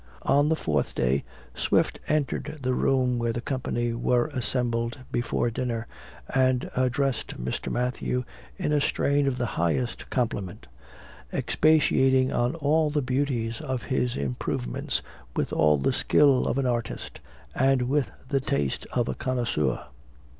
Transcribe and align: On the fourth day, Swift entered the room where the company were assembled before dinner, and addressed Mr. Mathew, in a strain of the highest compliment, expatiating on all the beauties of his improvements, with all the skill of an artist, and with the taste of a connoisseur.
On 0.23 0.49
the 0.49 0.55
fourth 0.55 0.95
day, 0.95 1.23
Swift 1.53 1.99
entered 2.07 2.57
the 2.63 2.73
room 2.73 3.19
where 3.19 3.31
the 3.31 3.39
company 3.39 3.93
were 3.93 4.31
assembled 4.33 4.97
before 5.11 5.51
dinner, 5.51 5.85
and 6.33 6.71
addressed 6.75 7.37
Mr. 7.39 7.71
Mathew, 7.71 8.23
in 8.57 8.73
a 8.73 8.81
strain 8.81 9.27
of 9.27 9.37
the 9.37 9.45
highest 9.61 10.09
compliment, 10.09 10.65
expatiating 11.31 12.33
on 12.33 12.55
all 12.55 12.89
the 12.89 13.03
beauties 13.03 13.61
of 13.61 13.83
his 13.83 14.17
improvements, 14.17 15.03
with 15.35 15.53
all 15.53 15.77
the 15.77 15.93
skill 15.93 16.47
of 16.47 16.57
an 16.57 16.65
artist, 16.65 17.19
and 17.53 17.83
with 17.83 18.09
the 18.27 18.39
taste 18.39 18.87
of 18.93 19.07
a 19.07 19.13
connoisseur. 19.13 19.85